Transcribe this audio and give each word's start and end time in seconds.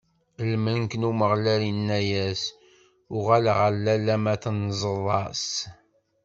Lmelk 0.51 0.91
n 0.97 1.07
Umeɣlal 1.09 1.61
inna-as: 1.71 2.41
Uɣal 3.15 3.45
ɣer 3.57 3.71
lalla-m 3.83 4.25
tanzeḍ-as. 4.41 5.45